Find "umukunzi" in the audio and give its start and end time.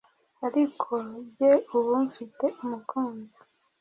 2.63-3.37